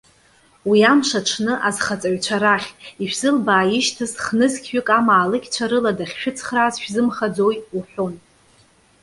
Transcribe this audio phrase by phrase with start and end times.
[0.69, 2.69] Уи амш аҽны, азхаҵаҩцәа рахь:
[3.03, 8.13] Ишәзылбааишьҭыз х-нызқьҩык амаалықьцәа рыла дахьшәыцхрааз шәзымхаӡои?- уҳәон.